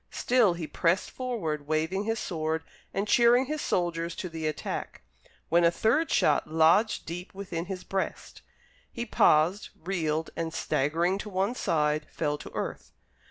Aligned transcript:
Still 0.09 0.55
he 0.55 0.65
pressed 0.65 1.11
forward 1.11 1.67
waving 1.67 2.05
his 2.05 2.17
sword 2.17 2.63
and 2.91 3.07
cheering 3.07 3.45
his 3.45 3.61
soldiers 3.61 4.15
to 4.15 4.29
the 4.29 4.47
attack, 4.47 5.03
when 5.49 5.63
a 5.63 5.69
third 5.69 6.09
shot 6.09 6.47
lodged 6.49 7.05
deep 7.05 7.35
within 7.35 7.65
his 7.65 7.83
breast. 7.83 8.41
He 8.91 9.05
paused, 9.05 9.69
reeled, 9.75 10.31
and 10.35 10.55
staggering 10.55 11.19
to 11.19 11.29
one 11.29 11.53
side, 11.53 12.07
fell 12.09 12.39
to 12.39 12.51
earth. 12.55 12.93